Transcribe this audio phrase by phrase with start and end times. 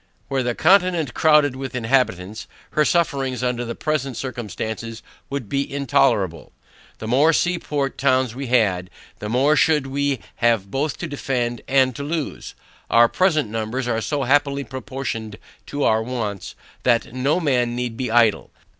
[0.29, 6.53] Were the continent crowded with inhabitants, her sufferings under the present circumstances would be intolerable.
[6.97, 11.61] The more sea port towns we had, the more should we have both to defend
[11.67, 12.55] and to loose.
[12.89, 15.37] Our present numbers are so happily proportioned
[15.67, 18.49] to our wants, that no man need be idle.